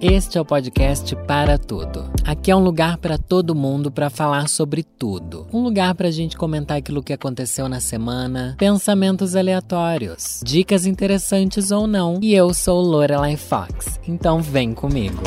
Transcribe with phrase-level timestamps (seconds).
[0.00, 2.10] Este é o podcast Para Tudo.
[2.24, 5.46] Aqui é um lugar para todo mundo para falar sobre tudo.
[5.52, 11.70] Um lugar para a gente comentar aquilo que aconteceu na semana, pensamentos aleatórios, dicas interessantes
[11.70, 12.18] ou não.
[12.22, 15.22] E eu sou Lorelai Fox, então vem comigo.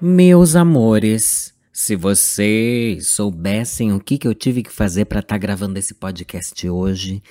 [0.00, 5.38] Meus amores, se vocês soubessem o que, que eu tive que fazer para estar tá
[5.38, 7.22] gravando esse podcast hoje,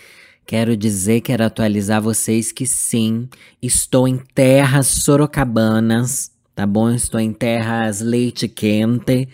[0.45, 3.29] Quero dizer, quero atualizar vocês que sim,
[3.61, 6.91] estou em terras sorocabanas, tá bom?
[6.91, 9.29] Estou em terras leite quente.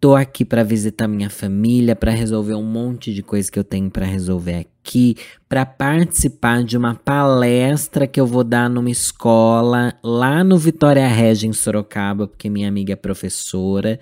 [0.00, 3.90] Tô aqui para visitar minha família, para resolver um monte de coisa que eu tenho
[3.90, 5.16] para resolver aqui,
[5.48, 11.48] para participar de uma palestra que eu vou dar numa escola lá no Vitória Regia
[11.48, 13.98] em Sorocaba, porque minha amiga é professora.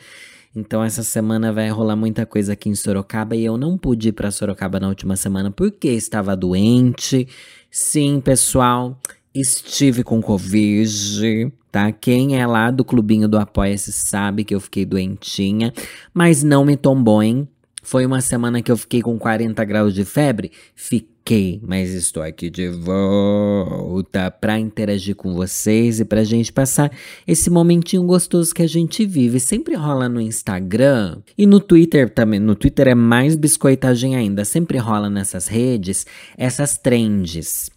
[0.56, 4.12] Então essa semana vai rolar muita coisa aqui em Sorocaba e eu não pude ir
[4.12, 7.28] para Sorocaba na última semana porque estava doente.
[7.70, 8.98] Sim, pessoal,
[9.34, 11.92] estive com Covid, tá?
[11.92, 15.74] Quem é lá do clubinho do Apoia-se sabe que eu fiquei doentinha,
[16.14, 17.46] mas não me tombou, hein?
[17.82, 20.50] Foi uma semana que eu fiquei com 40 graus de febre?
[20.74, 26.52] Fiquei Ok, mas estou aqui de volta para interagir com vocês e para a gente
[26.52, 26.88] passar
[27.26, 29.40] esse momentinho gostoso que a gente vive.
[29.40, 32.38] Sempre rola no Instagram e no Twitter também.
[32.38, 34.44] No Twitter é mais biscoitagem ainda.
[34.44, 36.06] Sempre rola nessas redes
[36.38, 37.70] essas trends.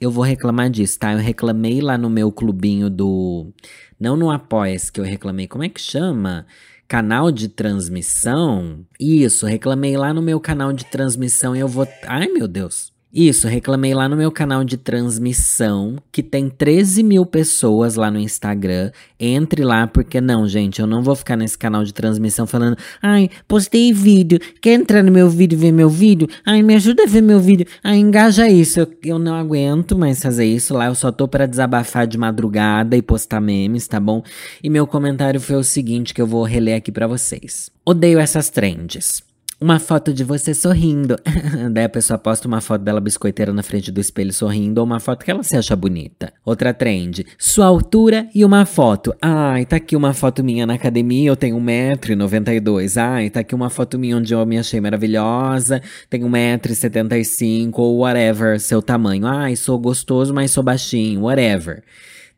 [0.00, 1.12] Eu vou reclamar disso, tá?
[1.12, 3.52] Eu reclamei lá no meu clubinho do.
[4.00, 5.46] Não no Apoia-se que eu reclamei.
[5.46, 6.44] Como é que chama?
[6.88, 8.84] canal de transmissão.
[8.98, 11.86] Isso, reclamei lá no meu canal de transmissão e eu vou.
[12.04, 12.95] Ai, meu Deus.
[13.16, 18.18] Isso, reclamei lá no meu canal de transmissão, que tem 13 mil pessoas lá no
[18.18, 18.90] Instagram.
[19.18, 23.30] Entre lá, porque não, gente, eu não vou ficar nesse canal de transmissão falando, ai,
[23.48, 26.28] postei vídeo, quer entrar no meu vídeo e ver meu vídeo?
[26.44, 27.66] Ai, me ajuda a ver meu vídeo.
[27.82, 28.80] Ai, engaja isso.
[28.80, 32.98] Eu, eu não aguento mais fazer isso lá, eu só tô para desabafar de madrugada
[32.98, 34.22] e postar memes, tá bom?
[34.62, 37.70] E meu comentário foi o seguinte, que eu vou reler aqui para vocês.
[37.82, 39.24] Odeio essas trends.
[39.58, 41.16] Uma foto de você sorrindo.
[41.72, 45.00] Daí a pessoa posta uma foto dela biscoiteira na frente do espelho sorrindo ou uma
[45.00, 46.30] foto que ela se acha bonita.
[46.44, 47.24] Outra trend.
[47.38, 49.14] Sua altura e uma foto.
[49.20, 53.00] Ai, tá aqui uma foto minha na academia, eu tenho 1,92m.
[53.00, 55.80] Ai, tá aqui uma foto minha onde eu me achei maravilhosa.
[56.10, 59.26] Tenho 1,75m ou whatever, seu tamanho.
[59.26, 61.82] Ai, sou gostoso, mas sou baixinho, whatever.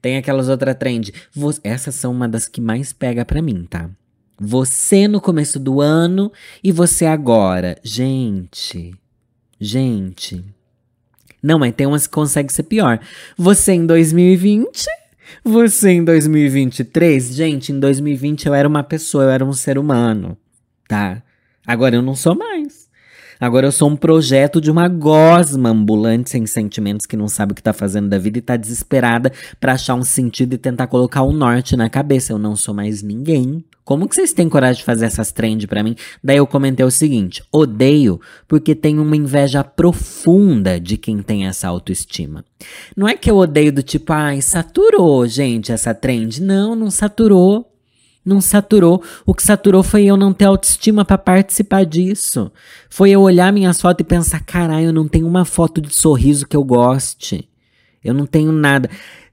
[0.01, 1.13] Tem aquelas outras trend.
[1.65, 3.91] Essas são uma das que mais pega pra mim, tá?
[4.41, 6.31] Você no começo do ano
[6.63, 7.77] e você agora.
[7.83, 8.95] Gente,
[9.61, 10.45] gente.
[11.43, 13.01] Não, mas tem umas que consegue ser pior.
[13.37, 14.87] Você em 2020,
[15.45, 17.35] você em 2023.
[17.35, 20.37] Gente, em 2020 eu era uma pessoa, eu era um ser humano,
[20.87, 21.23] tá?
[21.67, 22.89] Agora eu não sou mais.
[23.41, 27.55] Agora eu sou um projeto de uma gosma ambulante sem sentimentos que não sabe o
[27.55, 31.23] que tá fazendo da vida e tá desesperada para achar um sentido e tentar colocar
[31.23, 32.33] um norte na cabeça.
[32.33, 33.65] Eu não sou mais ninguém.
[33.89, 35.97] Como que vocês têm coragem de fazer essas trends para mim?
[36.23, 41.69] Daí eu comentei o seguinte: odeio porque tenho uma inveja profunda de quem tem essa
[41.69, 42.45] autoestima.
[42.95, 46.43] Não é que eu odeio do tipo, ai, saturou, gente, essa trend.
[46.43, 47.73] Não, não saturou.
[48.23, 49.03] Não saturou.
[49.25, 52.53] O que saturou foi eu não ter autoestima para participar disso.
[52.91, 56.47] Foi eu olhar minhas fotos e pensar: caralho, eu não tenho uma foto de sorriso
[56.47, 57.49] que eu goste.
[58.05, 58.91] Eu não tenho nada.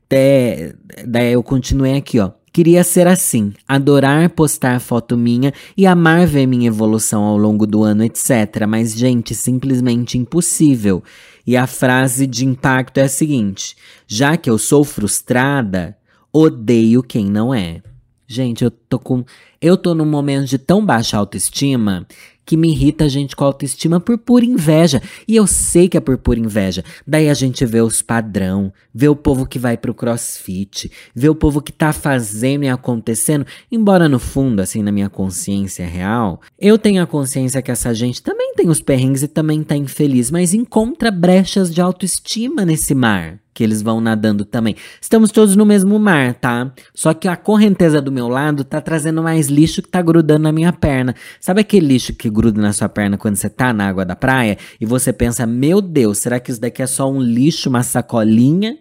[0.09, 0.73] É,
[1.05, 2.31] daí eu continuei aqui, ó.
[2.55, 7.83] Queria ser assim, adorar postar foto minha e amar ver minha evolução ao longo do
[7.83, 8.65] ano, etc.
[8.65, 11.03] Mas, gente, simplesmente impossível.
[11.45, 13.75] E a frase de impacto é a seguinte:
[14.07, 15.97] já que eu sou frustrada,
[16.31, 17.81] odeio quem não é.
[18.25, 19.25] Gente, eu tô com.
[19.61, 22.07] Eu tô num momento de tão baixa autoestima
[22.45, 25.01] que me irrita a gente com autoestima por pura inveja.
[25.27, 26.83] E eu sei que é por pura inveja.
[27.05, 31.35] Daí a gente vê os padrão, vê o povo que vai pro crossfit, vê o
[31.35, 33.45] povo que tá fazendo e acontecendo.
[33.71, 38.21] Embora no fundo, assim, na minha consciência real, eu tenho a consciência que essa gente
[38.21, 43.39] também tem os perrengues e também tá infeliz, mas encontra brechas de autoestima nesse mar
[43.55, 44.75] que eles vão nadando também.
[44.99, 46.73] Estamos todos no mesmo mar, tá?
[46.93, 50.51] Só que a correnteza do meu lado tá trazendo mais lixo que tá grudando na
[50.51, 51.15] minha perna.
[51.39, 54.57] Sabe aquele lixo que gruda na sua perna quando você tá na água da praia
[54.79, 58.77] e você pensa: "Meu Deus, será que isso daqui é só um lixo, uma sacolinha?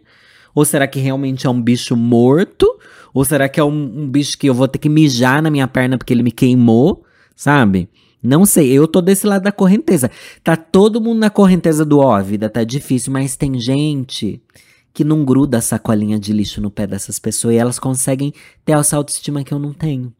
[0.53, 2.67] Ou será que realmente é um bicho morto?
[3.15, 5.69] Ou será que é um, um bicho que eu vou ter que mijar na minha
[5.69, 7.05] perna porque ele me queimou?"
[7.37, 7.89] Sabe?
[8.25, 10.11] Não sei, eu tô desse lado da correnteza.
[10.43, 14.43] Tá todo mundo na correnteza do ó, a vida tá difícil, mas tem gente
[14.95, 18.33] que não gruda a sacolinha de lixo no pé dessas pessoas e elas conseguem
[18.65, 20.11] ter essa autoestima que eu não tenho.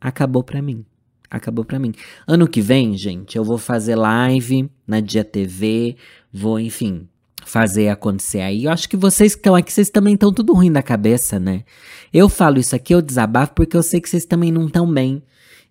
[0.00, 0.84] Acabou pra mim.
[1.28, 1.92] Acabou pra mim.
[2.24, 5.96] Ano que vem, gente, eu vou fazer live na Dia TV,
[6.32, 7.08] vou, enfim,
[7.44, 8.64] fazer acontecer aí.
[8.64, 11.64] Eu acho que vocês que estão aqui, vocês também estão tudo ruim da cabeça, né?
[12.12, 15.20] Eu falo isso aqui, eu desabafo porque eu sei que vocês também não estão bem.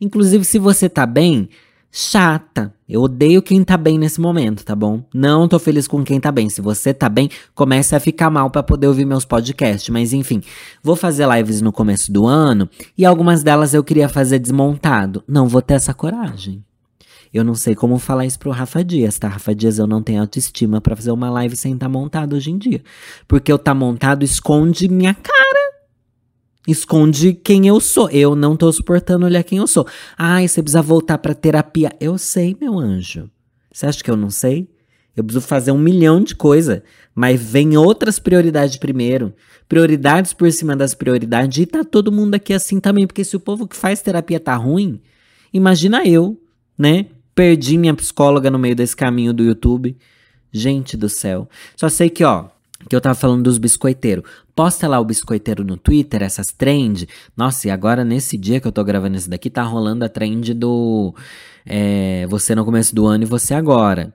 [0.02, 1.50] Inclusive, se você tá bem,
[1.92, 2.74] chata.
[2.88, 5.04] Eu odeio quem tá bem nesse momento, tá bom?
[5.14, 6.50] Não tô feliz com quem tá bem.
[6.50, 9.90] Se você tá bem, comece a ficar mal para poder ouvir meus podcasts.
[9.90, 10.42] Mas enfim,
[10.84, 15.24] vou fazer lives no começo do ano e algumas delas eu queria fazer desmontado.
[15.28, 16.64] Não vou ter essa coragem.
[17.32, 19.28] Eu não sei como falar isso pro Rafa Dias, tá?
[19.28, 22.58] Rafa Dias, eu não tenho autoestima para fazer uma live sem tá montado hoje em
[22.58, 22.82] dia.
[23.28, 25.59] Porque eu tá montado esconde minha cara.
[26.70, 28.10] Esconde quem eu sou.
[28.10, 29.88] Eu não tô suportando olhar quem eu sou.
[30.18, 31.92] Ai, você precisa voltar pra terapia.
[32.00, 33.30] Eu sei, meu anjo.
[33.72, 34.70] Você acha que eu não sei?
[35.16, 36.82] Eu preciso fazer um milhão de coisas.
[37.16, 39.34] Mas vem outras prioridades primeiro.
[39.68, 41.58] Prioridades por cima das prioridades.
[41.58, 43.08] E tá todo mundo aqui assim também.
[43.08, 45.02] Porque se o povo que faz terapia tá ruim,
[45.52, 46.40] imagina eu,
[46.78, 47.08] né?
[47.34, 49.98] Perdi minha psicóloga no meio desse caminho do YouTube.
[50.52, 51.50] Gente do céu.
[51.76, 52.50] Só sei que, ó,
[52.88, 54.24] que eu tava falando dos biscoiteiros.
[54.56, 57.08] Posta lá o biscoiteiro no Twitter, essas trend.
[57.36, 60.54] Nossa, e agora nesse dia que eu tô gravando esse daqui, tá rolando a trend
[60.54, 61.14] do
[61.66, 64.14] é, você no começo do ano e você agora.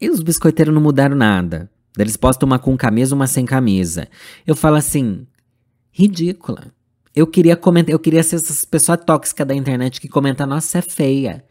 [0.00, 1.70] E os biscoiteiros não mudaram nada.
[1.96, 4.08] Eles postam uma com camisa, uma sem camisa.
[4.46, 5.26] Eu falo assim,
[5.92, 6.72] ridícula.
[7.14, 10.82] Eu queria comentar, eu queria ser essas pessoas tóxicas da internet que comentam, nossa, é
[10.82, 11.44] feia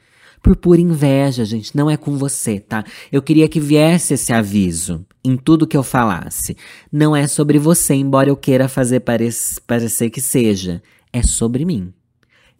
[0.43, 1.75] por pura inveja, gente.
[1.75, 2.83] Não é com você, tá?
[3.09, 6.57] Eu queria que viesse esse aviso em tudo que eu falasse.
[6.91, 9.33] Não é sobre você, embora eu queira fazer parec
[9.65, 10.83] parecer que seja.
[11.13, 11.93] É sobre mim.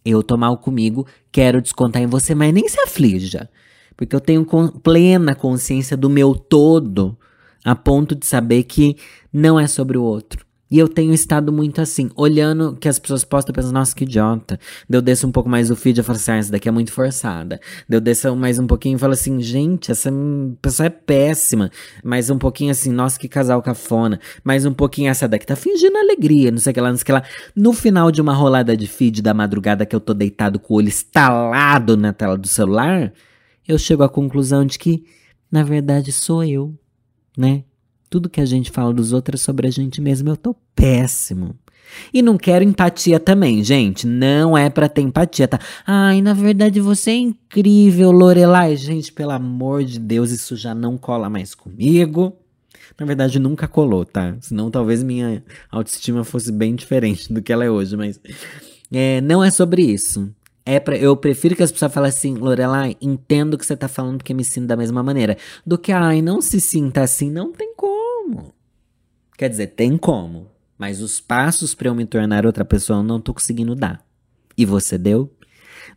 [0.05, 3.49] Eu tô mal comigo, quero descontar em você, mas nem se aflija.
[3.97, 4.45] Porque eu tenho
[4.81, 7.17] plena consciência do meu todo,
[7.65, 8.95] a ponto de saber que
[9.31, 10.45] não é sobre o outro.
[10.73, 14.59] E eu tenho estado muito assim, olhando que as pessoas postam, pensando, nossa, que idiota.
[14.89, 16.91] Deu desço um pouco mais o feed e falo assim, ah, essa daqui é muito
[16.91, 17.59] forçada.
[17.87, 20.11] Deu desço mais um pouquinho e falo assim, gente, essa
[20.59, 21.69] pessoa é péssima.
[22.03, 24.19] Mais um pouquinho assim, nossa, que casal cafona.
[24.43, 27.03] Mais um pouquinho, essa daqui tá fingindo alegria, não sei o que lá, não sei
[27.03, 27.23] o que lá.
[27.55, 30.77] No final de uma rolada de feed da madrugada que eu tô deitado com o
[30.77, 33.13] olho estalado na tela do celular,
[33.67, 35.05] eu chego à conclusão de que,
[35.51, 36.73] na verdade, sou eu,
[37.37, 37.63] né?
[38.13, 40.29] Tudo que a gente fala dos outros é sobre a gente mesmo.
[40.29, 41.55] Eu tô péssimo.
[42.13, 44.05] E não quero empatia também, gente.
[44.05, 45.59] Não é para ter empatia, tá?
[45.83, 48.77] Ai, na verdade você é incrível, Lorelai.
[48.77, 52.37] Gente, pelo amor de Deus, isso já não cola mais comigo.
[52.99, 54.37] Na verdade, nunca colou, tá?
[54.41, 58.21] Senão talvez minha autoestima fosse bem diferente do que ela é hoje, mas.
[58.91, 60.29] É, não é sobre isso.
[60.63, 64.17] É pra, eu prefiro que as pessoas falem assim, Lorelai, entendo que você tá falando
[64.17, 65.35] porque me sinto da mesma maneira.
[65.65, 67.92] Do que, ai, não se sinta assim, não tem como
[68.23, 68.53] como.
[69.37, 70.47] Quer dizer, tem como.
[70.77, 74.03] Mas os passos para eu me tornar outra pessoa eu não tô conseguindo dar.
[74.57, 75.31] E você deu?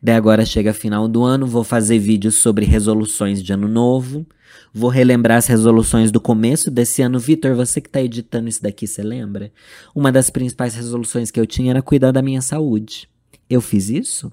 [0.03, 4.27] Daí agora chega final do ano, vou fazer vídeos sobre resoluções de ano novo.
[4.73, 7.19] Vou relembrar as resoluções do começo desse ano.
[7.19, 9.53] Vitor, você que tá editando isso daqui, você lembra?
[9.95, 13.09] Uma das principais resoluções que eu tinha era cuidar da minha saúde.
[13.49, 14.31] Eu fiz isso?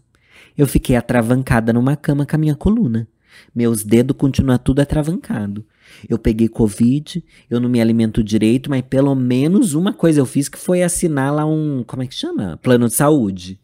[0.58, 3.08] Eu fiquei atravancada numa cama com a minha coluna.
[3.56, 5.66] Meus dedos continuam tudo atravancado.
[6.08, 10.50] Eu peguei Covid, eu não me alimento direito, mas pelo menos uma coisa eu fiz
[10.50, 11.84] que foi assinar lá um.
[11.86, 12.60] Como é que chama?
[12.62, 13.60] Plano de saúde.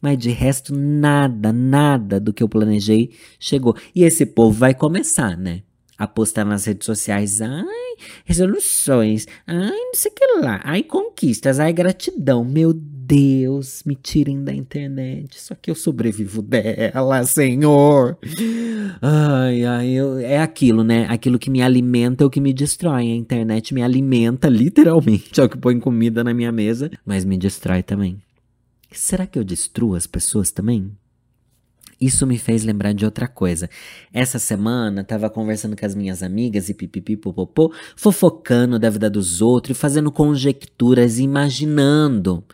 [0.00, 3.76] Mas de resto, nada, nada do que eu planejei chegou.
[3.94, 5.62] E esse povo vai começar, né?
[5.96, 7.40] A postar nas redes sociais.
[7.40, 7.94] Ai,
[8.24, 9.26] resoluções.
[9.46, 10.60] Ai, não sei o que lá.
[10.64, 11.60] Ai, conquistas.
[11.60, 12.44] Ai, gratidão.
[12.44, 12.91] Meu Deus,
[13.84, 15.40] me tirem da internet.
[15.40, 18.16] Só que eu sobrevivo dela, Senhor.
[19.00, 21.06] Ai, ai, eu, é aquilo, né?
[21.08, 23.02] Aquilo que me alimenta é o que me destrói.
[23.02, 27.36] A internet me alimenta, literalmente, é o que põe comida na minha mesa, mas me
[27.36, 28.22] destrói também.
[28.90, 30.90] Será que eu destruo as pessoas também?
[32.00, 33.70] Isso me fez lembrar de outra coisa.
[34.12, 39.40] Essa semana tava conversando com as minhas amigas e pipipi popopô, fofocando da vida dos
[39.40, 42.44] outros, fazendo conjecturas, imaginando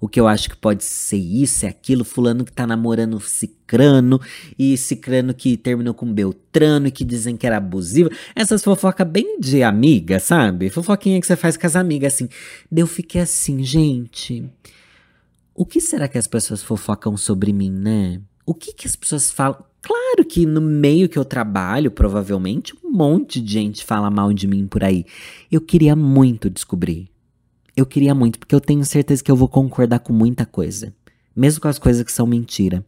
[0.00, 4.20] o que eu acho que pode ser isso, é aquilo, fulano que tá namorando cicrano,
[4.58, 8.10] e cicrano que terminou com beltrano e que dizem que era abusivo.
[8.34, 10.70] Essas fofocas bem de amiga, sabe?
[10.70, 12.28] Fofoquinha que você faz com as amigas, assim.
[12.74, 14.44] Eu fiquei assim, gente,
[15.54, 18.20] o que será que as pessoas fofocam sobre mim, né?
[18.44, 19.64] O que que as pessoas falam?
[19.80, 24.46] Claro que no meio que eu trabalho, provavelmente, um monte de gente fala mal de
[24.46, 25.06] mim por aí.
[25.50, 27.08] Eu queria muito descobrir
[27.76, 30.94] eu queria muito, porque eu tenho certeza que eu vou concordar com muita coisa.
[31.36, 32.82] Mesmo com as coisas que são mentira.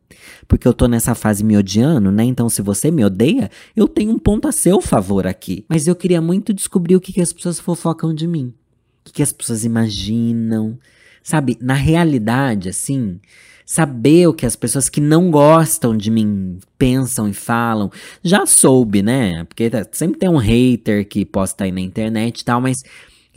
[0.49, 2.25] Porque eu tô nessa fase me odiando, né?
[2.25, 5.67] Então, se você me odeia, eu tenho um ponto a seu favor aqui.
[5.69, 8.55] Mas eu queria muito descobrir o que, que as pessoas fofocam de mim.
[9.01, 10.79] O que, que as pessoas imaginam.
[11.23, 13.21] sabe, na realidade, assim,
[13.67, 17.91] saber o que as pessoas que não gostam de mim pensam e falam.
[18.25, 19.45] Já soube, né?
[19.45, 22.79] Porque tá, sempre tem um hater que posta aí na internet e tal, mas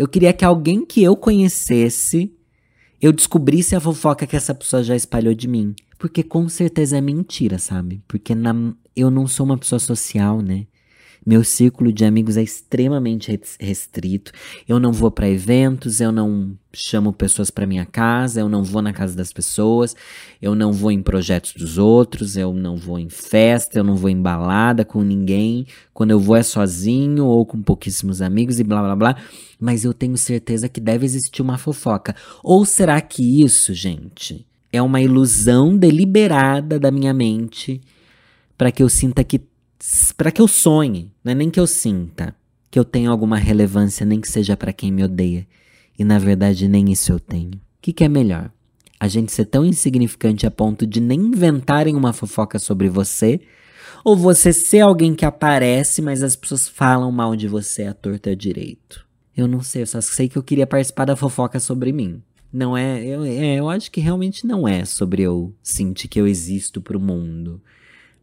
[0.02, 2.34] eu queria que alguém que eu conhecesse,
[3.00, 5.76] eu descobrisse a fofoca que essa pessoa já espalhou de mim.
[6.00, 8.02] Porque com certeza é mentira, sabe?
[8.08, 10.66] Porque na, eu não sou uma pessoa social, né?
[11.24, 14.32] Meu círculo de amigos é extremamente restrito.
[14.68, 18.82] Eu não vou para eventos, eu não chamo pessoas para minha casa, eu não vou
[18.82, 19.96] na casa das pessoas,
[20.42, 24.10] eu não vou em projetos dos outros, eu não vou em festa, eu não vou
[24.10, 25.68] em balada com ninguém.
[25.94, 29.16] Quando eu vou é sozinho ou com pouquíssimos amigos e blá blá blá.
[29.60, 32.16] Mas eu tenho certeza que deve existir uma fofoca.
[32.44, 37.80] Ou será que isso, gente, é uma ilusão deliberada da minha mente
[38.58, 39.40] para que eu sinta que
[40.16, 42.36] para que eu sonhe, não é nem que eu sinta
[42.72, 45.46] que eu tenho alguma relevância, nem que seja para quem me odeia.
[46.00, 47.52] E na verdade nem isso eu tenho.
[47.52, 48.50] O que, que é melhor?
[48.98, 53.42] A gente ser tão insignificante a ponto de nem inventarem uma fofoca sobre você,
[54.06, 58.36] ou você ser alguém que aparece, mas as pessoas falam mal de você à torta
[58.36, 59.06] direito.
[59.36, 62.22] Eu não sei, eu só sei que eu queria participar da fofoca sobre mim.
[62.54, 66.28] Não é, eu, é, eu acho que realmente não é sobre eu sentir que eu
[66.28, 67.62] existo pro mundo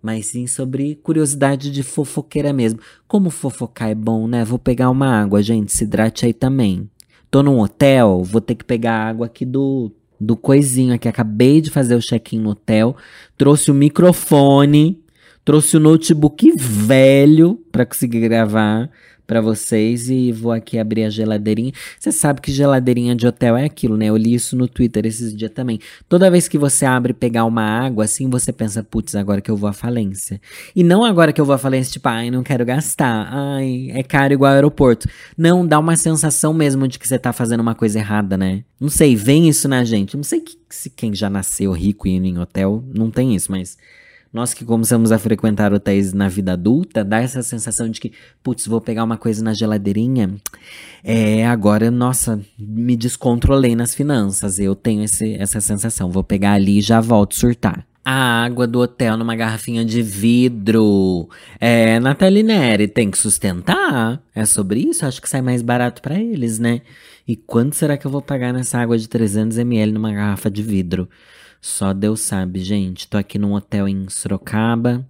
[0.02, 2.80] mas sim sobre curiosidade de fofoqueira mesmo.
[3.06, 4.44] Como fofocar é bom, né?
[4.44, 6.88] Vou pegar uma água, gente, se hidrate aí também.
[7.30, 11.08] Tô num hotel, vou ter que pegar água aqui do do coisinho aqui.
[11.08, 12.96] Acabei de fazer o check-in no hotel,
[13.36, 15.00] trouxe o microfone,
[15.44, 18.90] trouxe o notebook velho para conseguir gravar
[19.28, 21.70] para vocês e vou aqui abrir a geladeirinha.
[22.00, 24.06] Você sabe que geladeirinha de hotel é aquilo, né?
[24.06, 25.78] Eu li isso no Twitter esses dias também.
[26.08, 29.56] Toda vez que você abre pegar uma água, assim você pensa, putz, agora que eu
[29.56, 30.40] vou à falência.
[30.74, 33.28] E não agora que eu vou à falência, tipo, ai, não quero gastar.
[33.30, 35.06] Ai, é caro igual aeroporto.
[35.36, 38.64] Não, dá uma sensação mesmo de que você tá fazendo uma coisa errada, né?
[38.80, 40.16] Não sei, vem isso na gente.
[40.16, 43.52] Não sei que, se quem já nasceu rico e indo em hotel, não tem isso,
[43.52, 43.76] mas
[44.32, 48.66] nós que começamos a frequentar hotéis na vida adulta, dá essa sensação de que, putz,
[48.66, 50.34] vou pegar uma coisa na geladeirinha.
[51.02, 54.58] É, agora, nossa, me descontrolei nas finanças.
[54.58, 56.10] Eu tenho esse, essa sensação.
[56.10, 57.86] Vou pegar ali e já volto surtar.
[58.04, 61.28] A água do hotel numa garrafinha de vidro.
[61.60, 64.22] É, Nathalie Neri, tem que sustentar.
[64.34, 65.06] É sobre isso?
[65.06, 66.82] Acho que sai mais barato para eles, né?
[67.26, 71.08] E quanto será que eu vou pagar nessa água de 300ml numa garrafa de vidro?
[71.60, 73.08] Só Deus sabe, gente.
[73.08, 75.04] Tô aqui num hotel em Sorocaba.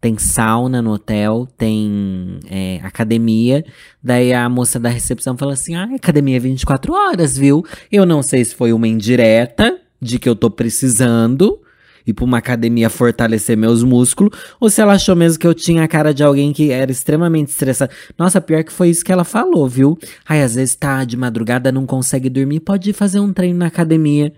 [0.00, 3.62] Tem sauna no hotel, tem é, academia.
[4.02, 7.62] Daí a moça da recepção fala assim: Ah, academia é 24 horas, viu?
[7.92, 11.60] Eu não sei se foi uma indireta de que eu tô precisando
[12.06, 15.84] ir pra uma academia fortalecer meus músculos, ou se ela achou mesmo que eu tinha
[15.84, 17.92] a cara de alguém que era extremamente estressado.
[18.18, 19.98] Nossa, pior que foi isso que ela falou, viu?
[20.26, 23.66] Ai, às vezes tá de madrugada, não consegue dormir, pode ir fazer um treino na
[23.66, 24.32] academia.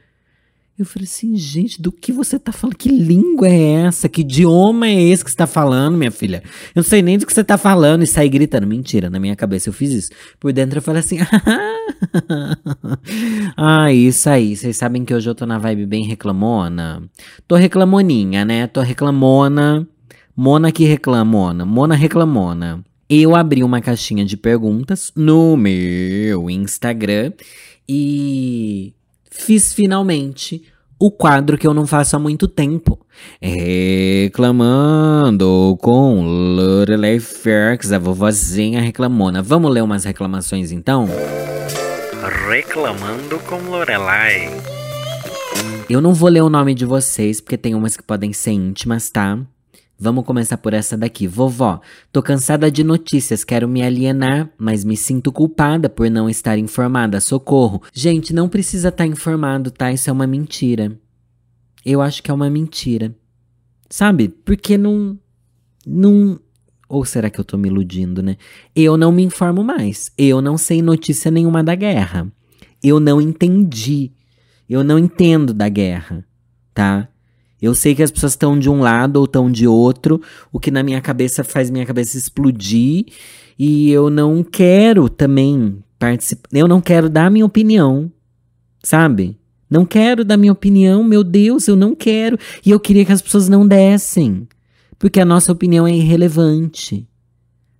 [0.78, 2.76] Eu falei assim, gente, do que você tá falando?
[2.76, 4.08] Que língua é essa?
[4.08, 6.42] Que idioma é esse que você tá falando, minha filha?
[6.74, 8.66] Eu não sei nem do que você tá falando e sair gritando.
[8.66, 10.10] Mentira, na minha cabeça eu fiz isso.
[10.40, 11.18] Por dentro eu falei assim,
[13.56, 14.56] ah, isso aí.
[14.56, 17.02] Vocês sabem que hoje eu tô na vibe bem reclamona?
[17.46, 18.66] Tô reclamoninha, né?
[18.66, 19.86] Tô reclamona.
[20.34, 21.66] Mona que reclamona.
[21.66, 22.82] Mona reclamona.
[23.10, 27.32] Eu abri uma caixinha de perguntas no meu Instagram
[27.86, 28.94] e
[29.32, 30.62] fiz finalmente
[30.98, 32.98] o quadro que eu não faço há muito tempo.
[33.40, 34.86] Reclamando
[35.80, 39.42] com Lorelei Ferx, a vovozinha reclamona.
[39.42, 41.08] Vamos ler umas reclamações então?
[42.48, 44.48] Reclamando com Lorelai.
[45.90, 49.10] Eu não vou ler o nome de vocês, porque tem umas que podem ser íntimas,
[49.10, 49.38] tá?
[50.02, 51.28] Vamos começar por essa daqui.
[51.28, 51.80] Vovó,
[52.10, 57.20] tô cansada de notícias, quero me alienar, mas me sinto culpada por não estar informada.
[57.20, 57.80] Socorro.
[57.92, 59.92] Gente, não precisa estar tá informado, tá?
[59.92, 60.98] Isso é uma mentira.
[61.86, 63.14] Eu acho que é uma mentira.
[63.88, 64.28] Sabe?
[64.28, 65.16] Porque não.
[65.86, 66.40] Não.
[66.88, 68.38] Ou será que eu tô me iludindo, né?
[68.74, 70.10] Eu não me informo mais.
[70.18, 72.26] Eu não sei notícia nenhuma da guerra.
[72.82, 74.10] Eu não entendi.
[74.68, 76.26] Eu não entendo da guerra,
[76.74, 77.08] tá?
[77.62, 80.20] Eu sei que as pessoas estão de um lado ou estão de outro,
[80.52, 83.06] o que na minha cabeça faz minha cabeça explodir,
[83.56, 88.10] e eu não quero também participar, eu não quero dar minha opinião,
[88.82, 89.38] sabe?
[89.70, 92.36] Não quero dar minha opinião, meu Deus, eu não quero.
[92.66, 94.46] E eu queria que as pessoas não dessem,
[94.98, 97.08] porque a nossa opinião é irrelevante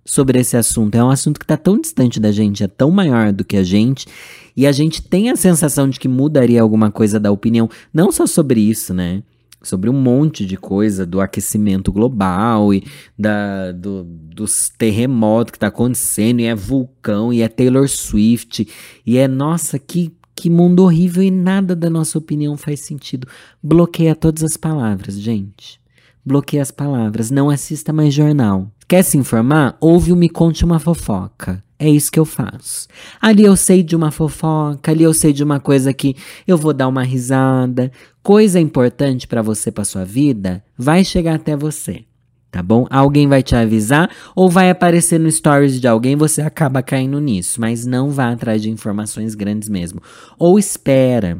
[0.05, 0.95] sobre esse assunto.
[0.95, 3.63] É um assunto que está tão distante da gente, é tão maior do que a
[3.63, 4.07] gente,
[4.55, 8.25] e a gente tem a sensação de que mudaria alguma coisa da opinião, não só
[8.25, 9.21] sobre isso, né?
[9.63, 12.83] Sobre um monte de coisa do aquecimento global e
[13.17, 18.67] da, do, dos terremotos que tá acontecendo, e é vulcão, e é Taylor Swift,
[19.05, 23.27] e é, nossa, que, que mundo horrível e nada da nossa opinião faz sentido.
[23.61, 25.81] Bloqueia todas as palavras, gente.
[26.25, 27.29] Bloqueia as palavras.
[27.29, 28.71] Não assista mais jornal.
[28.87, 29.77] Quer se informar?
[29.81, 31.63] Ouve o Me Conte uma Fofoca.
[31.83, 32.87] É isso que eu faço.
[33.19, 36.15] Ali eu sei de uma fofoca, ali eu sei de uma coisa que
[36.47, 37.91] eu vou dar uma risada.
[38.21, 42.05] Coisa importante para você, para sua vida, vai chegar até você.
[42.49, 42.87] Tá bom?
[42.89, 47.59] Alguém vai te avisar ou vai aparecer no stories de alguém, você acaba caindo nisso,
[47.59, 50.01] mas não vá atrás de informações grandes mesmo.
[50.39, 51.37] Ou espera.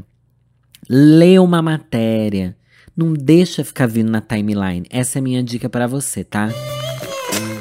[0.89, 2.57] Lê uma matéria.
[2.97, 4.85] Não deixa ficar vindo na timeline.
[4.89, 6.50] Essa é a minha dica para você, tá?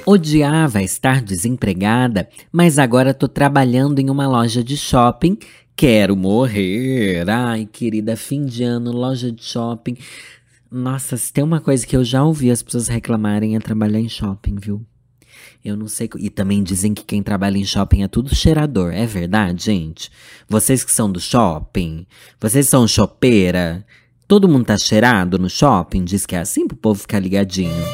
[0.05, 5.39] Odiava estar desempregada, mas agora tô trabalhando em uma loja de shopping.
[5.77, 7.29] Quero morrer.
[7.31, 9.97] Ai, querida, fim de ano, loja de shopping.
[10.69, 14.09] Nossa, se tem uma coisa que eu já ouvi as pessoas reclamarem é trabalhar em
[14.09, 14.85] shopping, viu?
[15.65, 16.11] Eu não sei.
[16.19, 18.93] E também dizem que quem trabalha em shopping é tudo cheirador.
[18.93, 20.11] É verdade, gente?
[20.49, 22.07] Vocês que são do shopping,
[22.41, 23.87] vocês são chopeira.
[24.27, 26.03] Todo mundo tá cheirado no shopping?
[26.03, 27.85] Diz que é assim pro povo ficar ligadinho.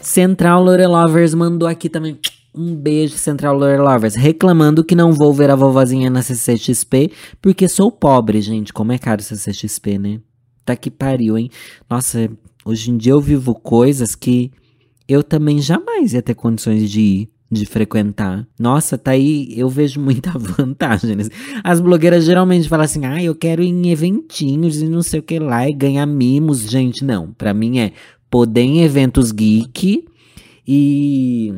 [0.00, 2.18] Central Lore Lovers mandou aqui também.
[2.54, 4.14] Um beijo, Central Lore Lovers.
[4.14, 8.72] Reclamando que não vou ver a vovozinha na CCXP porque sou pobre, gente.
[8.72, 10.20] Como é caro CCXP, né?
[10.64, 11.50] Tá que pariu, hein?
[11.88, 12.30] Nossa,
[12.64, 14.50] hoje em dia eu vivo coisas que
[15.08, 18.46] eu também jamais ia ter condições de ir de frequentar.
[18.58, 21.16] Nossa, tá aí, eu vejo muita vantagem.
[21.64, 25.22] As blogueiras geralmente falam assim: ah, eu quero ir em eventinhos e não sei o
[25.22, 26.60] que lá e ganhar mimos.
[26.60, 27.32] Gente, não.
[27.32, 27.92] Pra mim é
[28.30, 30.04] poder em eventos geek
[30.66, 31.52] e.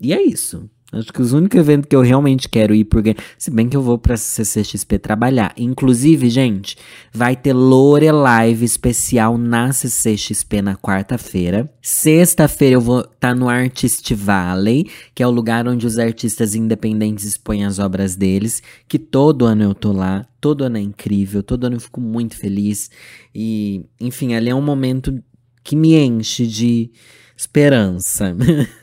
[0.00, 0.70] E é isso.
[0.90, 3.14] Acho que os únicos eventos que eu realmente quero ir, porque.
[3.36, 5.52] Se bem que eu vou pra CCXP trabalhar.
[5.58, 6.78] Inclusive, gente,
[7.12, 11.70] vai ter Lore Live especial na CCXP na quarta-feira.
[11.82, 16.54] Sexta-feira eu vou estar tá no Artist Valley, que é o lugar onde os artistas
[16.54, 18.62] independentes expõem as obras deles.
[18.88, 20.26] Que todo ano eu tô lá.
[20.40, 21.42] Todo ano é incrível.
[21.42, 22.90] Todo ano eu fico muito feliz.
[23.34, 25.22] E, enfim, ali é um momento
[25.68, 26.90] que me enche de
[27.36, 28.34] esperança.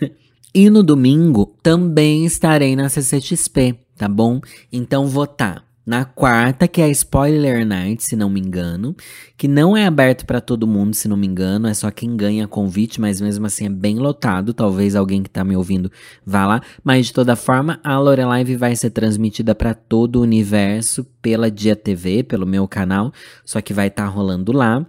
[0.54, 4.40] e no domingo também estarei na CCXP, tá bom?
[4.72, 8.96] Então vou estar tá na quarta, que é a Spoiler Night, se não me engano,
[9.36, 12.48] que não é aberto para todo mundo, se não me engano, é só quem ganha
[12.48, 15.92] convite, mas mesmo assim é bem lotado, talvez alguém que tá me ouvindo
[16.24, 21.04] vá lá, mas de toda forma, a Lorelive vai ser transmitida para todo o universo
[21.20, 23.12] pela Dia TV, pelo meu canal,
[23.44, 24.86] só que vai estar tá rolando lá.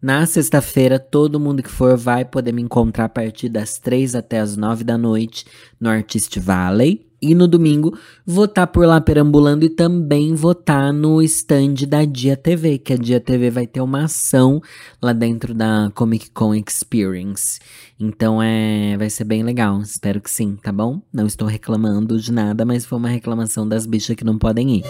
[0.00, 4.38] Na sexta-feira, todo mundo que for vai poder me encontrar a partir das três até
[4.38, 5.44] as nove da noite
[5.80, 7.04] no Artist Valley.
[7.20, 11.20] E no domingo, vou estar tá por lá perambulando e também vou estar tá no
[11.22, 14.62] stand da Dia TV, que a Dia TV vai ter uma ação
[15.02, 17.58] lá dentro da Comic Con Experience.
[17.98, 21.02] Então é, vai ser bem legal, espero que sim, tá bom?
[21.12, 24.84] Não estou reclamando de nada, mas foi uma reclamação das bichas que não podem ir.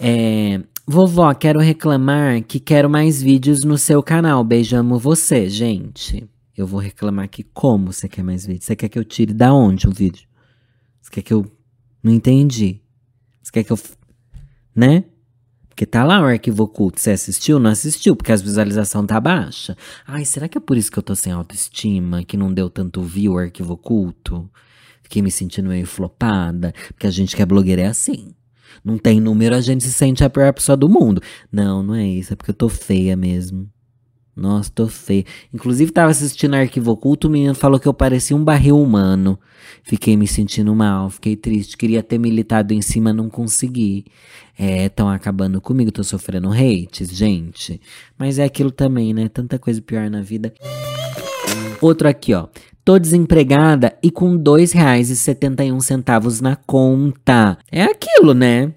[0.00, 4.44] É, Vovó, quero reclamar que quero mais vídeos no seu canal.
[4.44, 6.28] Beijo, amo você, gente.
[6.54, 8.66] Eu vou reclamar que como você quer mais vídeos?
[8.66, 10.28] Você quer que eu tire da onde o vídeo?
[11.00, 11.50] Você quer que eu.
[12.02, 12.82] Não entendi.
[13.42, 13.78] Você quer que eu.
[14.76, 15.04] Né?
[15.70, 17.00] Porque tá lá o arquivo oculto.
[17.00, 17.58] Você assistiu?
[17.58, 19.74] Não assistiu, porque a visualização tá baixa.
[20.06, 22.22] Ai, será que é por isso que eu tô sem autoestima?
[22.22, 24.50] Que não deu tanto view o arquivo oculto?
[25.02, 26.74] Fiquei me sentindo meio flopada.
[26.88, 28.34] Porque a gente que é blogueira é assim
[28.84, 31.20] não tem número, a gente se sente a pior pessoa do mundo.
[31.52, 33.68] Não, não é isso, é porque eu tô feia mesmo.
[34.36, 35.24] Nossa, tô feia.
[35.52, 39.38] Inclusive, tava assistindo Arquivo Oculto, o menino falou que eu parecia um barril humano.
[39.84, 41.76] Fiquei me sentindo mal, fiquei triste.
[41.76, 44.04] Queria ter militado em cima, não consegui.
[44.58, 47.80] É, tão acabando comigo, tô sofrendo hates, gente.
[48.18, 49.28] Mas é aquilo também, né?
[49.28, 50.52] Tanta coisa pior na vida.
[51.80, 52.48] Outro aqui, ó.
[52.84, 57.56] Tô desempregada e com R$ 2,71 na conta.
[57.72, 58.74] É aquilo, né?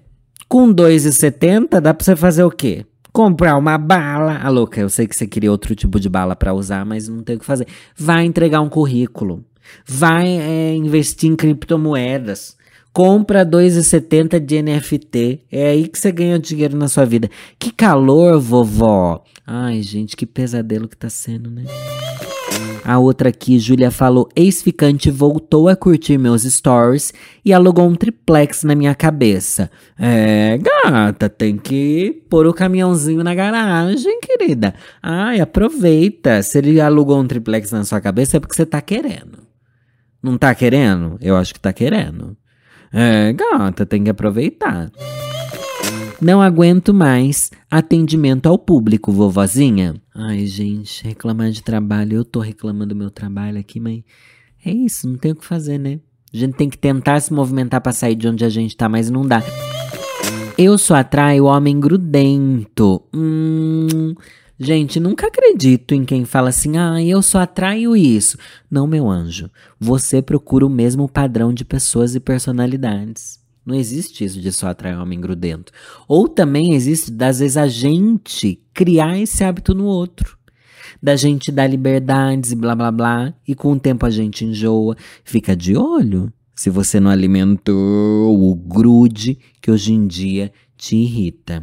[0.48, 2.86] Com R$ 2,70 dá pra você fazer o quê?
[3.12, 4.40] Comprar uma bala.
[4.42, 7.22] Ah, louca, eu sei que você queria outro tipo de bala para usar, mas não
[7.22, 7.66] tem o que fazer.
[7.94, 9.44] Vai entregar um currículo.
[9.86, 12.56] Vai é, investir em criptomoedas.
[12.94, 15.42] Compra 2,70 de NFT.
[15.52, 17.28] É aí que você ganha dinheiro na sua vida.
[17.58, 19.22] Que calor, vovó.
[19.46, 21.64] Ai, gente, que pesadelo que tá sendo, né?
[22.84, 27.12] A outra aqui, Júlia falou: ex-ficante voltou a curtir meus stories
[27.44, 29.70] e alugou um triplex na minha cabeça.
[29.98, 34.74] É, gata, tem que pôr o caminhãozinho na garagem, querida.
[35.02, 36.42] Ai, aproveita.
[36.42, 39.38] Se ele alugou um triplex na sua cabeça é porque você tá querendo.
[40.22, 41.16] Não tá querendo?
[41.20, 42.36] Eu acho que tá querendo.
[42.92, 44.90] É, gata, tem que aproveitar.
[46.20, 49.94] Não aguento mais atendimento ao público, vovozinha.
[50.12, 52.16] Ai, gente, reclamar de trabalho.
[52.16, 54.02] Eu tô reclamando do meu trabalho aqui, mas
[54.64, 56.00] é isso, não tem o que fazer, né?
[56.34, 59.08] A gente tem que tentar se movimentar para sair de onde a gente tá, mas
[59.08, 59.42] não dá.
[60.58, 63.00] Eu só atraio homem grudento.
[63.14, 64.12] Hum.
[64.58, 68.36] Gente, nunca acredito em quem fala assim, ah, eu só atraio isso.
[68.68, 69.48] Não, meu anjo.
[69.78, 73.38] Você procura o mesmo padrão de pessoas e personalidades.
[73.68, 75.70] Não existe isso de só atrair homem grudento.
[76.08, 80.38] Ou também existe, às vezes, a gente criar esse hábito no outro.
[81.02, 83.34] Da gente dar liberdades e blá blá blá.
[83.46, 84.96] E com o tempo a gente enjoa.
[85.22, 91.62] Fica de olho se você não alimentou o grude que hoje em dia te irrita.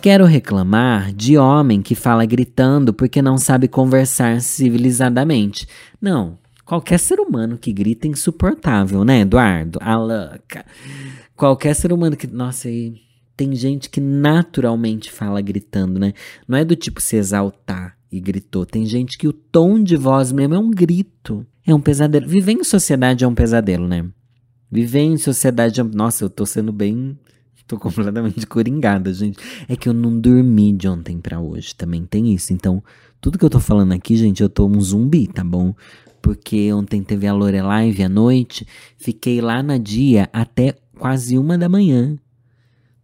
[0.00, 5.68] Quero reclamar de homem que fala gritando porque não sabe conversar civilizadamente.
[6.00, 6.38] Não,
[6.70, 9.80] qualquer ser humano que grita é insuportável, né, Eduardo?
[9.82, 10.64] A louca.
[11.34, 12.28] Qualquer ser humano que.
[12.28, 12.94] Nossa, e
[13.36, 16.12] tem gente que naturalmente fala gritando, né?
[16.46, 18.64] Não é do tipo se exaltar e gritou.
[18.64, 21.44] Tem gente que o tom de voz mesmo é um grito.
[21.66, 22.28] É um pesadelo.
[22.28, 24.08] Viver em sociedade é um pesadelo, né?
[24.70, 25.82] Viver em sociedade é.
[25.82, 27.18] Nossa, eu tô sendo bem
[27.66, 29.38] Tô completamente coringada, gente.
[29.68, 32.52] É que eu não dormi de ontem para hoje, também tem isso.
[32.52, 32.82] Então,
[33.20, 35.72] tudo que eu tô falando aqui, gente, eu tô um zumbi, tá bom?
[36.20, 41.68] Porque ontem teve a Lorelive à noite, fiquei lá na dia até quase uma da
[41.68, 42.18] manhã.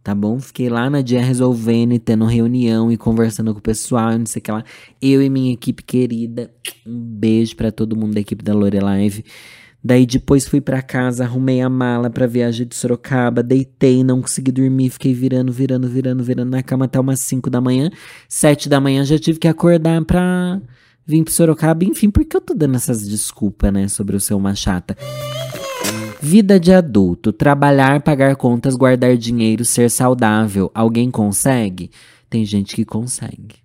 [0.03, 0.39] Tá bom?
[0.39, 4.25] Fiquei lá na dia resolvendo e tendo reunião e conversando com o pessoal e não
[4.25, 4.63] sei o que lá.
[5.01, 6.49] Eu e minha equipe querida.
[6.85, 9.25] Um beijo para todo mundo da equipe da Lorelive.
[9.83, 14.51] Daí depois fui para casa, arrumei a mala pra viagem de Sorocaba, deitei, não consegui
[14.51, 17.89] dormir, fiquei virando, virando, virando, virando na cama até umas 5 da manhã.
[18.27, 20.61] 7 da manhã já tive que acordar pra
[21.07, 21.85] vir pro Sorocaba.
[21.85, 24.97] Enfim, por que eu tô dando essas desculpas, né, sobre o seu uma chata?
[26.21, 30.69] Vida de adulto, trabalhar, pagar contas, guardar dinheiro, ser saudável.
[30.73, 31.89] Alguém consegue?
[32.29, 33.55] Tem gente que consegue.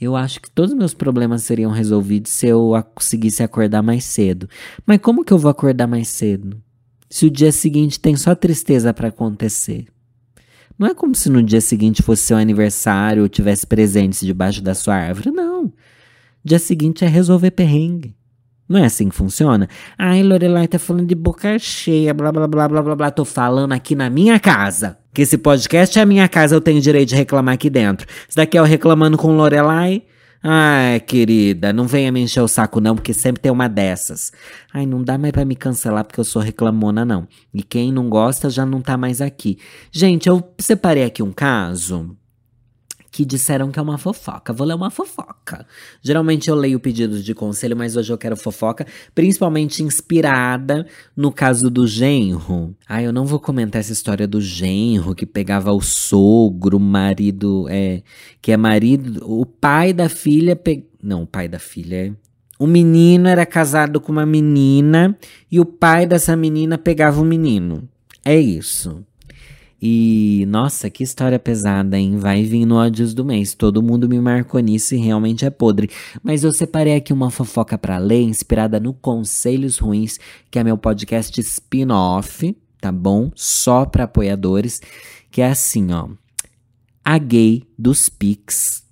[0.00, 4.48] Eu acho que todos os meus problemas seriam resolvidos se eu conseguisse acordar mais cedo.
[4.86, 6.60] Mas como que eu vou acordar mais cedo?
[7.08, 9.86] Se o dia seguinte tem só tristeza para acontecer.
[10.78, 14.74] Não é como se no dia seguinte fosse seu aniversário ou tivesse presentes debaixo da
[14.74, 15.70] sua árvore, não.
[16.44, 18.16] Dia seguinte é resolver perrengue.
[18.68, 19.68] Não é assim que funciona?
[19.98, 23.10] Ai, Lorelai tá falando de boca cheia, blá blá blá blá blá blá.
[23.10, 24.96] Tô falando aqui na minha casa.
[25.12, 28.06] Que esse podcast é a minha casa, eu tenho direito de reclamar aqui dentro.
[28.28, 30.04] Isso daqui é o reclamando com Lorelai.
[30.42, 34.32] Ai, querida, não venha me encher o saco não, porque sempre tem uma dessas.
[34.72, 37.26] Ai, não dá mais pra me cancelar porque eu sou reclamona não.
[37.52, 39.58] E quem não gosta já não tá mais aqui.
[39.90, 42.16] Gente, eu separei aqui um caso
[43.10, 44.52] que disseram que é uma fofoca.
[44.52, 45.66] Vou ler uma fofoca.
[46.00, 51.68] Geralmente eu leio pedidos de conselho, mas hoje eu quero fofoca, principalmente inspirada no caso
[51.68, 52.74] do genro.
[52.88, 57.66] Ah, eu não vou comentar essa história do genro que pegava o sogro, o marido,
[57.68, 58.02] é,
[58.40, 60.86] que é marido, o pai da filha, pe...
[61.02, 62.12] não, o pai da filha é
[62.60, 65.16] o menino era casado com uma menina
[65.50, 67.88] e o pai dessa menina pegava o menino.
[68.22, 69.02] É isso.
[69.82, 72.16] E, nossa, que história pesada, hein?
[72.18, 73.54] Vai vir no ódios do mês.
[73.54, 75.88] Todo mundo me marcou nisso e realmente é podre.
[76.22, 80.18] Mas eu separei aqui uma fofoca para ler, inspirada no Conselhos Ruins,
[80.50, 83.30] que é meu podcast spin-off, tá bom?
[83.34, 84.82] Só para apoiadores.
[85.30, 86.08] Que é assim, ó.
[87.02, 88.89] A gay dos Pix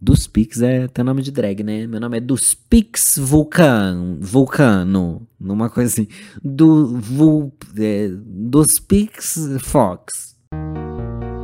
[0.00, 1.86] dos Pix é até nome de drag, né?
[1.86, 4.18] Meu nome é Dos Pix Vulcano.
[4.20, 5.26] Vulcano.
[5.40, 6.08] Numa coisa assim.
[6.42, 10.36] Do, vul, é, dos Pix Fox.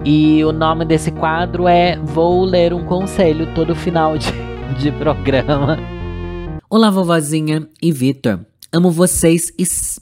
[0.05, 4.31] E o nome desse quadro é Vou Ler um Conselho todo final de,
[4.79, 5.79] de programa.
[6.69, 8.41] Olá, vovozinha e Vitor.
[8.75, 9.53] Amo vocês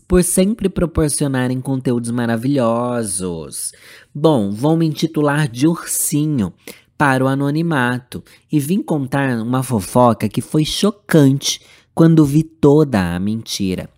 [0.07, 3.73] por sempre proporcionarem conteúdos maravilhosos.
[4.15, 6.53] Bom, vou me intitular de Ursinho
[7.01, 11.59] para o anonimato e vim contar uma fofoca que foi chocante
[11.95, 13.89] quando vi toda a mentira.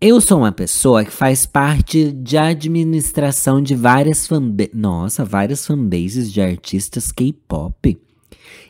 [0.00, 6.32] Eu sou uma pessoa que faz parte de administração de várias fanbases, nossa, várias fanbases
[6.32, 8.00] de artistas K-pop.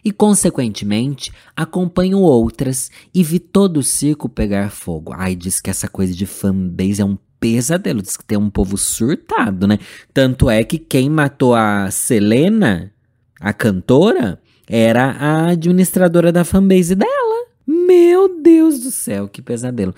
[0.02, 5.12] E consequentemente, acompanho outras e vi todo o circo pegar fogo.
[5.14, 8.78] Ai, diz que essa coisa de fanbase é um pesadelo, diz que tem um povo
[8.78, 9.78] surtado, né?
[10.14, 12.93] Tanto é que quem matou a Selena
[13.40, 17.46] a cantora era a administradora da fanbase dela.
[17.66, 19.94] Meu Deus do céu, que pesadelo.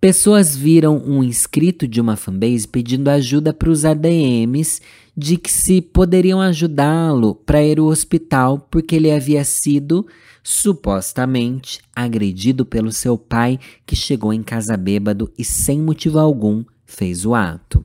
[0.00, 4.80] Pessoas viram um inscrito de uma fanbase pedindo ajuda para os ADMs
[5.14, 10.06] de que se poderiam ajudá-lo para ir ao hospital porque ele havia sido
[10.42, 17.26] supostamente agredido pelo seu pai que chegou em casa bêbado e sem motivo algum fez
[17.26, 17.84] o ato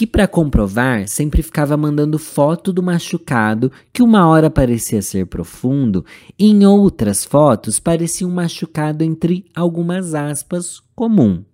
[0.00, 6.06] que para comprovar sempre ficava mandando foto do machucado, que uma hora parecia ser profundo,
[6.38, 11.44] e em outras fotos parecia um machucado entre algumas aspas comum.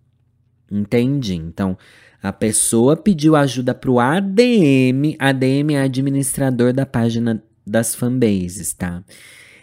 [0.71, 1.35] Entendi.
[1.35, 1.77] Então,
[2.23, 5.17] A pessoa pediu ajuda pro ADM.
[5.19, 9.03] ADM é administrador da página das fanbases, tá?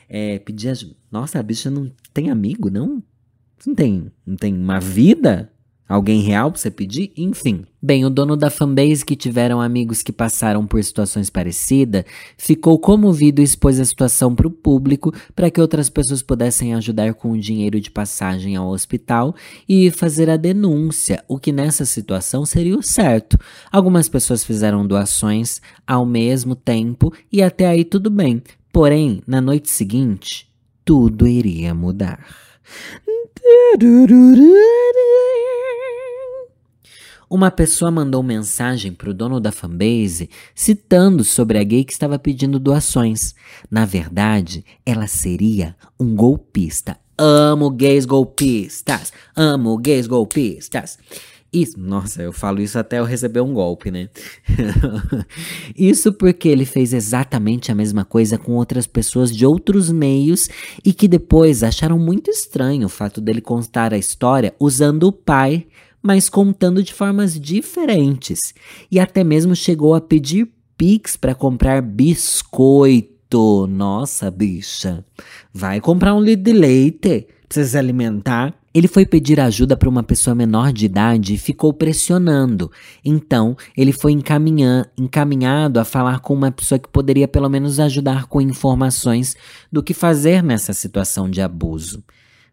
[0.09, 0.95] É, pedir ajuda.
[1.09, 3.01] Nossa, a bicha não tem amigo, não?
[3.65, 5.52] Não tem, não tem uma vida?
[5.93, 7.11] Alguém real pra você pedir?
[7.15, 7.67] Enfim.
[7.79, 12.03] Bem, o dono da fanbase, que tiveram amigos que passaram por situações parecidas,
[12.35, 17.13] ficou comovido e expôs a situação para o público para que outras pessoas pudessem ajudar
[17.13, 19.35] com o dinheiro de passagem ao hospital
[19.69, 23.37] e fazer a denúncia, o que nessa situação seria o certo.
[23.71, 28.41] Algumas pessoas fizeram doações ao mesmo tempo e até aí tudo bem.
[28.71, 30.49] Porém, na noite seguinte,
[30.83, 32.25] tudo iria mudar.
[37.29, 42.19] Uma pessoa mandou mensagem para o dono da fanbase citando sobre a gay que estava
[42.19, 43.33] pedindo doações.
[43.71, 46.95] Na verdade, ela seria um golpista.
[47.17, 49.11] Amo gays golpistas.
[49.35, 50.99] Amo gays golpistas.
[51.53, 54.09] Isso, nossa, eu falo isso até eu receber um golpe, né?
[55.77, 60.49] isso porque ele fez exatamente a mesma coisa com outras pessoas de outros meios
[60.83, 65.67] e que depois acharam muito estranho o fato dele contar a história usando o pai
[66.03, 68.53] mas contando de formas diferentes.
[68.91, 73.65] E até mesmo chegou a pedir Pix para comprar biscoito.
[73.67, 75.05] Nossa, bicha.
[75.53, 78.53] Vai comprar um litro de leite pra se alimentar.
[78.73, 82.71] Ele foi pedir ajuda para uma pessoa menor de idade e ficou pressionando.
[83.05, 88.41] Então, ele foi encaminhado a falar com uma pessoa que poderia pelo menos ajudar com
[88.41, 89.35] informações
[89.71, 92.03] do que fazer nessa situação de abuso.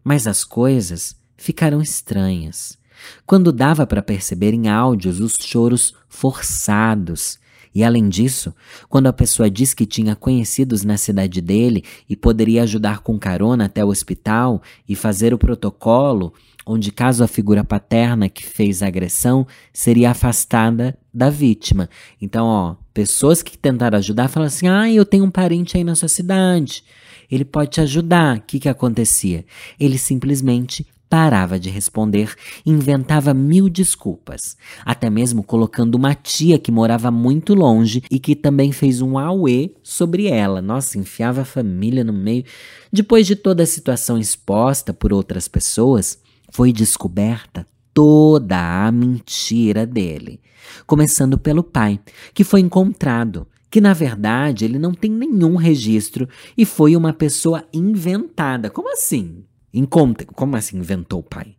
[0.05, 2.79] Mas as coisas ficaram estranhas
[3.27, 7.39] quando dava para perceber em áudios os choros forçados.
[7.75, 8.55] E além disso,
[8.89, 13.67] quando a pessoa diz que tinha conhecidos na cidade dele e poderia ajudar com carona
[13.67, 16.33] até o hospital e fazer o protocolo,
[16.67, 21.89] onde caso a figura paterna que fez a agressão seria afastada da vítima.
[22.21, 25.95] Então, ó, pessoas que tentaram ajudar falam assim: "Ah, eu tenho um parente aí na
[25.95, 26.83] sua cidade.
[27.31, 28.39] Ele pode te ajudar".
[28.39, 29.45] O que que acontecia?
[29.79, 32.33] Ele simplesmente parava de responder,
[32.65, 38.71] inventava mil desculpas, até mesmo colocando uma tia que morava muito longe e que também
[38.71, 40.63] fez um auê sobre ela.
[40.63, 42.45] Nossa, enfiava a família no meio.
[42.93, 46.17] Depois de toda a situação exposta por outras pessoas,
[46.49, 50.41] foi descoberta toda a mentira dele.
[50.87, 51.99] Começando pelo pai,
[52.33, 57.65] que foi encontrado que na verdade ele não tem nenhum registro e foi uma pessoa
[57.73, 58.69] inventada.
[58.69, 59.45] Como assim?
[59.73, 60.27] Encontre.
[60.27, 61.55] Como assim inventou o pai?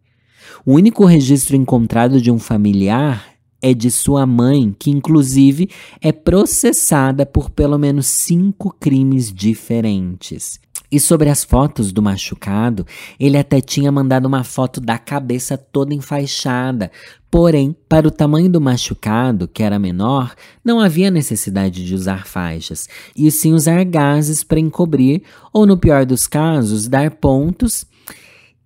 [0.65, 5.69] O único registro encontrado de um familiar é de sua mãe, que inclusive
[6.01, 10.59] é processada por pelo menos cinco crimes diferentes.
[10.91, 12.85] E sobre as fotos do machucado,
[13.17, 16.91] ele até tinha mandado uma foto da cabeça toda enfaixada.
[17.29, 22.89] Porém, para o tamanho do machucado, que era menor, não havia necessidade de usar faixas,
[23.15, 27.85] e sim usar gases para encobrir, ou no pior dos casos, dar pontos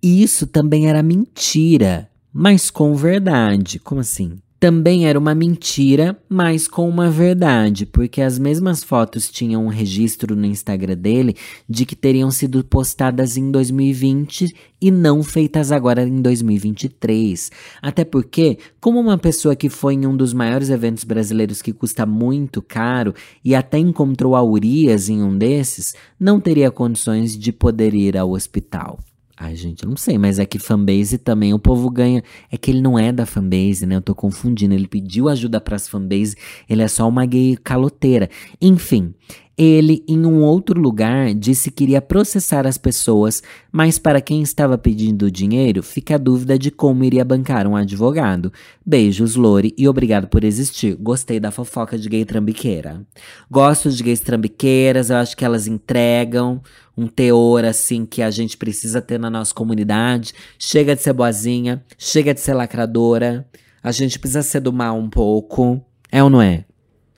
[0.02, 3.78] isso também era mentira, mas com verdade.
[3.78, 4.38] Como assim?
[4.58, 10.34] Também era uma mentira, mas com uma verdade, porque as mesmas fotos tinham um registro
[10.34, 11.36] no Instagram dele
[11.68, 17.52] de que teriam sido postadas em 2020 e não feitas agora em 2023.
[17.82, 22.06] Até porque, como uma pessoa que foi em um dos maiores eventos brasileiros que custa
[22.06, 27.94] muito caro e até encontrou a Urias em um desses, não teria condições de poder
[27.94, 28.98] ir ao hospital.
[29.38, 32.22] Ai, gente, eu não sei, mas é que fanbase também o povo ganha.
[32.50, 33.96] É que ele não é da fanbase, né?
[33.96, 34.72] Eu tô confundindo.
[34.74, 36.36] Ele pediu ajuda pras fanbase,
[36.68, 38.30] ele é só uma gay caloteira.
[38.62, 39.14] Enfim,
[39.58, 44.76] ele, em um outro lugar, disse que iria processar as pessoas, mas para quem estava
[44.76, 48.52] pedindo dinheiro, fica a dúvida de como iria bancar um advogado.
[48.84, 50.94] Beijos, Lore, e obrigado por existir.
[50.96, 53.06] Gostei da fofoca de gay trambiqueira.
[53.50, 56.60] Gosto de gays trambiqueiras, eu acho que elas entregam
[56.96, 60.32] um teor assim que a gente precisa ter na nossa comunidade.
[60.58, 63.46] Chega de ser boazinha, chega de ser lacradora.
[63.82, 65.84] A gente precisa ser do mal um pouco.
[66.10, 66.64] É ou não é?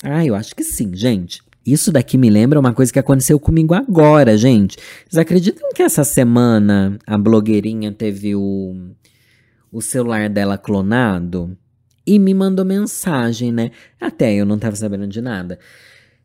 [0.02, 1.40] Ah, eu acho que sim, gente.
[1.64, 4.78] Isso daqui me lembra uma coisa que aconteceu comigo agora, gente.
[5.08, 8.74] Vocês acreditam que essa semana a blogueirinha teve o,
[9.70, 11.56] o celular dela clonado?
[12.06, 13.70] E me mandou mensagem, né?
[14.00, 15.58] Até eu não tava sabendo de nada.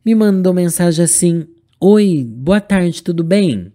[0.06, 1.46] Me mandou mensagem assim:
[1.86, 3.70] Oi, boa tarde, tudo bem?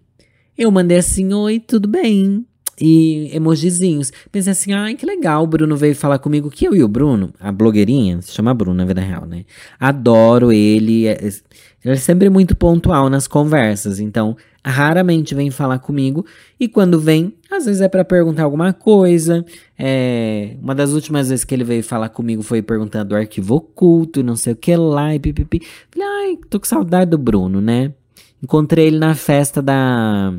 [0.57, 2.43] Eu mandei assim: Oi, tudo bem?
[2.79, 4.11] e emojizinhos.
[4.31, 7.33] Pensei assim, ai, que legal, o Bruno veio falar comigo, que eu e o Bruno,
[7.39, 9.43] a blogueirinha, se chama Bruno na vida real, né?
[9.79, 16.25] Adoro ele, é, ele é sempre muito pontual nas conversas, então raramente vem falar comigo
[16.59, 19.45] e quando vem, às vezes é para perguntar alguma coisa.
[19.77, 24.23] É, uma das últimas vezes que ele veio falar comigo foi perguntando do arquivo oculto,
[24.23, 25.61] não sei o que lá e pipipi.
[25.91, 27.93] Falei, ai, tô com saudade do Bruno, né?
[28.41, 30.33] Encontrei ele na festa da.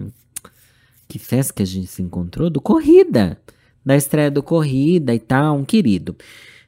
[1.08, 2.48] Que festa que a gente se encontrou?
[2.48, 3.38] Do Corrida.
[3.84, 6.16] Da estreia do Corrida e tal, um querido.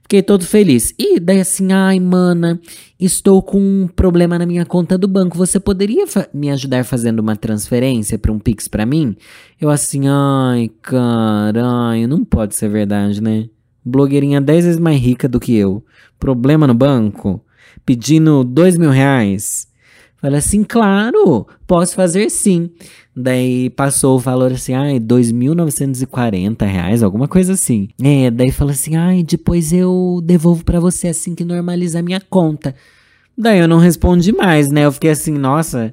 [0.02, 0.92] Fiquei todo feliz.
[0.98, 2.60] E daí assim, ai, mana,
[3.00, 5.38] estou com um problema na minha conta do banco.
[5.38, 9.16] Você poderia me ajudar fazendo uma transferência para um Pix para mim?
[9.58, 13.48] Eu assim, ai, caralho, não pode ser verdade, né?
[13.84, 15.82] Blogueirinha 10 vezes mais rica do que eu.
[16.18, 17.42] Problema no banco?
[17.86, 19.66] Pedindo dois mil reais?
[20.22, 22.70] Falei assim, claro, posso fazer sim.
[23.14, 27.88] Daí passou o valor assim, ai, 2.940 reais, alguma coisa assim.
[28.00, 32.72] É, daí falou assim, ai, depois eu devolvo para você assim que normalizar minha conta.
[33.36, 34.84] Daí eu não respondi mais, né?
[34.84, 35.92] Eu fiquei assim, nossa,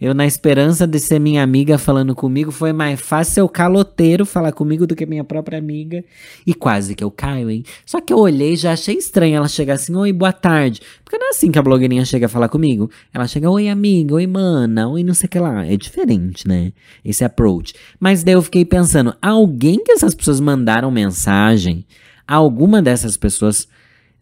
[0.00, 4.50] eu, na esperança de ser minha amiga falando comigo, foi mais fácil o caloteiro falar
[4.50, 6.02] comigo do que minha própria amiga.
[6.46, 7.64] E quase que eu caio, hein?
[7.84, 10.80] Só que eu olhei e já achei estranho ela chegar assim, oi, boa tarde.
[11.04, 12.90] Porque não é assim que a blogueirinha chega a falar comigo.
[13.12, 15.66] Ela chega, oi, amiga, oi, mana, oi, não sei o que lá.
[15.66, 16.72] É diferente, né?
[17.04, 17.74] Esse approach.
[17.98, 21.84] Mas daí eu fiquei pensando, alguém que essas pessoas mandaram mensagem,
[22.26, 23.68] alguma dessas pessoas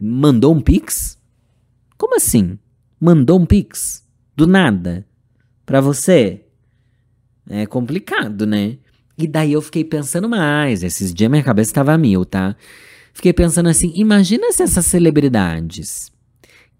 [0.01, 1.17] mandou um pix?
[1.97, 2.59] Como assim?
[3.01, 4.05] Mandou um pix?
[4.37, 5.07] Do nada?
[5.69, 6.41] Para você.
[7.51, 8.79] É complicado, né?
[9.19, 10.83] E daí eu fiquei pensando mais.
[10.83, 12.57] Esses dias minha cabeça estava a mil, tá?
[13.13, 16.11] Fiquei pensando assim: imagina se essas celebridades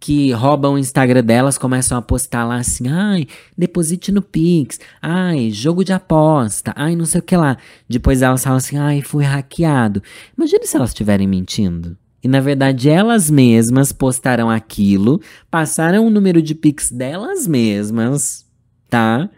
[0.01, 5.51] que roubam o Instagram delas começam a postar lá assim: ai, deposite no Pix, ai,
[5.51, 7.59] jogo de aposta, ai, não sei o que lá.
[7.87, 10.03] Depois elas falam assim: ai, fui hackeado.
[10.35, 11.95] Imagina se elas estiverem mentindo.
[12.25, 15.21] E na verdade elas mesmas postaram aquilo,
[15.51, 18.48] passaram o número de Pix delas mesmas
[18.89, 19.29] tá?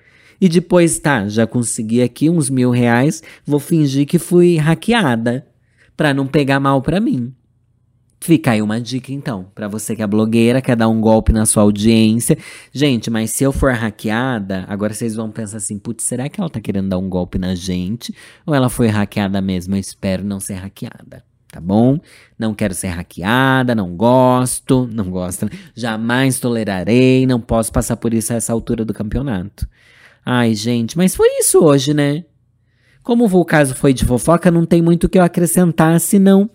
[0.40, 5.46] E depois, tá, já consegui aqui uns mil reais, vou fingir que fui hackeada,
[5.96, 7.34] pra não pegar mal pra mim.
[8.22, 11.46] Fica aí uma dica então, para você que é blogueira, quer dar um golpe na
[11.46, 12.36] sua audiência.
[12.72, 16.50] Gente, mas se eu for hackeada, agora vocês vão pensar assim, putz, será que ela
[16.50, 18.14] tá querendo dar um golpe na gente?
[18.46, 19.74] Ou ela foi hackeada mesmo?
[19.74, 21.98] Eu espero não ser hackeada tá bom?
[22.38, 25.52] Não quero ser hackeada, não gosto, não gosto, né?
[25.74, 29.68] jamais tolerarei, não posso passar por isso a essa altura do campeonato.
[30.24, 32.24] Ai, gente, mas foi isso hoje, né?
[33.02, 36.48] Como o caso foi de fofoca, não tem muito o que eu acrescentar, senão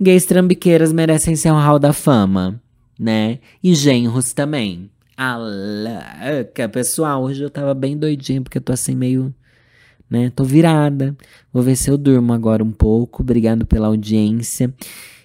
[0.00, 2.60] gays trambiqueiras merecem ser um hall da fama,
[2.98, 3.38] né?
[3.62, 4.90] E genros também.
[5.16, 9.34] Alaca, pessoal, hoje eu tava bem doidinho, porque eu tô assim meio
[10.10, 10.30] né?
[10.34, 11.16] Tô virada.
[11.52, 13.22] Vou ver se eu durmo agora um pouco.
[13.22, 14.72] Obrigado pela audiência.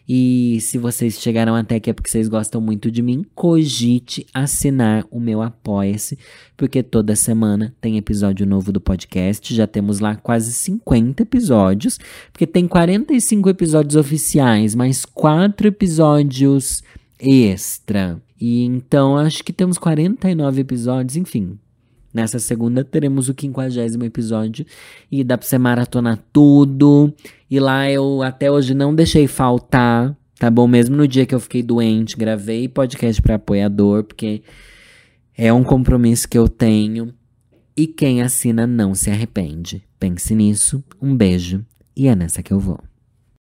[0.07, 5.05] E se vocês chegaram até aqui é porque vocês gostam muito de mim, cogite assinar
[5.09, 6.19] o meu Apoia-se,
[6.57, 9.55] porque toda semana tem episódio novo do podcast.
[9.55, 11.99] Já temos lá quase 50 episódios,
[12.33, 16.83] porque tem 45 episódios oficiais, mais 4 episódios
[17.17, 18.21] extra.
[18.39, 21.57] E então acho que temos 49 episódios, enfim,
[22.13, 24.65] Nessa segunda teremos o quinquagésimo episódio
[25.11, 27.13] e dá pra você maratonar tudo.
[27.49, 30.67] E lá eu até hoje não deixei faltar, tá bom?
[30.67, 34.43] Mesmo no dia que eu fiquei doente, gravei podcast para apoiador, porque
[35.35, 37.13] é um compromisso que eu tenho.
[37.75, 39.83] E quem assina não se arrepende.
[39.99, 42.79] Pense nisso, um beijo e é nessa que eu vou.